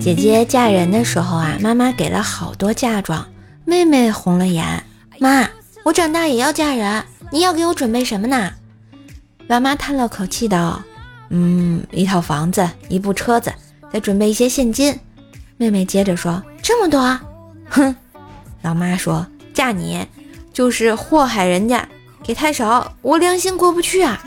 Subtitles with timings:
[0.00, 3.26] 姐姐嫁人的时候啊，妈妈给了好多嫁妆。
[3.64, 4.82] 妹妹红了眼，
[5.18, 5.46] 妈，
[5.84, 8.52] 我长大也要嫁人，你要给我准备什么呢？
[9.46, 10.82] 老妈叹了口气道
[11.28, 13.52] ：“嗯，一套房子，一部车子，
[13.92, 14.98] 再准备一些现金。”
[15.58, 17.20] 妹妹接着说：“这么多？”
[17.68, 17.94] 哼，
[18.62, 20.06] 老妈说：“嫁你
[20.54, 21.86] 就是祸害人家，
[22.22, 24.24] 给太少，我良心过不去啊。”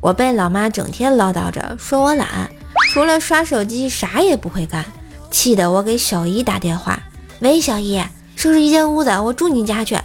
[0.00, 2.50] 我被老妈整天唠叨着，说我懒，
[2.92, 4.84] 除了刷手机啥也不会干，
[5.30, 6.98] 气得我给小姨打电话
[7.40, 8.02] ：“喂，小姨，
[8.34, 9.98] 收拾一间屋子，我住你家去。”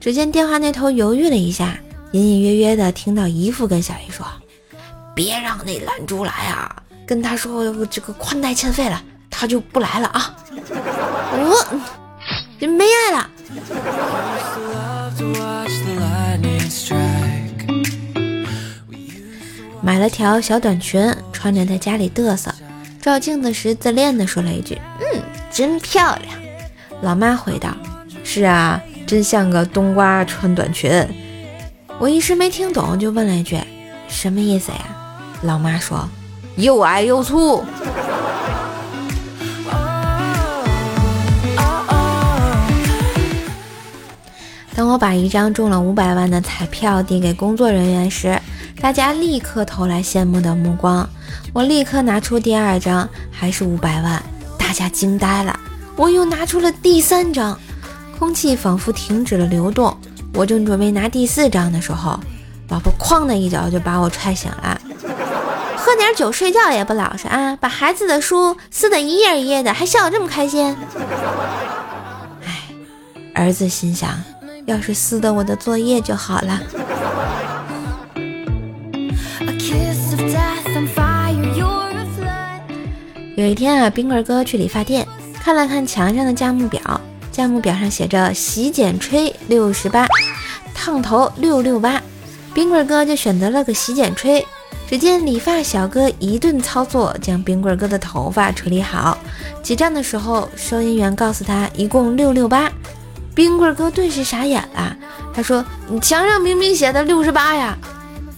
[0.00, 1.76] 只见电话那头犹豫了一下，
[2.12, 4.26] 隐隐约约的听到姨父跟小姨说
[5.14, 6.74] ：“别让那懒猪来啊，
[7.06, 9.00] 跟他说这个宽带欠费了，
[9.30, 10.34] 他就不来了啊。”
[11.32, 11.80] 我
[12.60, 13.30] 就没爱了。
[19.82, 22.54] 买了条小短裙，穿着在家里嘚瑟，
[23.00, 26.34] 照镜子时自恋的说了一句：“嗯，真漂亮。”
[27.00, 27.74] 老妈回道
[28.22, 30.90] ：“是啊，真像个冬瓜穿短裙。”
[31.98, 33.58] 我一时没听懂，就问了一句
[34.06, 34.78] ：“什么意思呀？”
[35.42, 36.06] 老妈说
[36.56, 37.64] ：“又矮又粗。”
[44.74, 48.40] 当我把一张中了五百万的彩票递给工作人员时，
[48.80, 51.08] 大家立刻投来羡慕的目光。
[51.52, 54.22] 我立刻拿出第二张，还是五百万，
[54.58, 55.58] 大家惊呆了。
[55.96, 57.58] 我又拿出了第三张，
[58.18, 59.96] 空气仿佛停止了流动。
[60.32, 62.18] 我正准备拿第四张的时候，
[62.68, 64.80] 老婆哐的一脚就把我踹醒了。
[65.76, 67.56] 喝点酒睡觉也不老实啊！
[67.56, 70.76] 把孩子的书撕得一页一页的，还笑得这么开心。
[72.44, 72.62] 哎，
[73.34, 74.10] 儿子心想。
[74.66, 76.60] 要是撕的我的作业就好了。
[83.36, 85.06] 有一天啊，冰棍哥去理发店，
[85.42, 87.00] 看了看墙上的价目表，
[87.32, 90.06] 价目表上写着洗剪吹六十八，
[90.74, 92.02] 烫头六六八，
[92.52, 94.46] 冰棍哥就选择了个洗剪吹。
[94.88, 99.16] 只见理发小哥一顿操作，将冰棍哥的头发处理好。
[99.62, 102.70] 结账的时候，收银员告诉他一共六六八。
[103.34, 104.94] 冰棍哥顿时傻眼了，
[105.32, 107.78] 他说：“你墙上明明写的六十八呀！”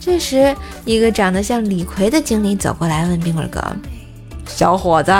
[0.04, 0.52] 这时，
[0.84, 3.62] 一个长得像李逵的经理走过来问冰棍哥
[4.44, 5.12] ：“小伙子，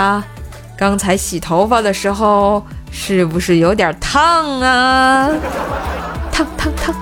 [0.77, 2.61] 刚才洗头发的时候
[2.91, 5.29] 是不是有点烫啊
[6.33, 6.93] ？”“烫烫烫！”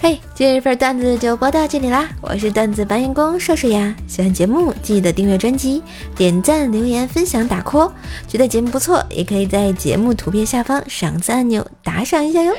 [0.00, 2.08] 嘿，今日份段子就播到这里啦！
[2.20, 5.82] 我是段子搬运工瘦瘦呀，喜欢节目记得订阅专辑、
[6.14, 7.90] 点赞、留言、分享、打 call。
[8.28, 12.52] 觉得节目不错，也可以在节目图片下方赏字按钮打赏一下哟，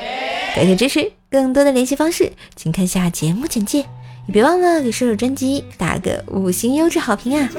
[0.54, 1.10] 感谢支持！
[1.42, 3.80] 更多的联系方式，请看下节目简介。
[4.26, 7.50] 也别忘了给瘦瘦专辑打个五星优质好评啊！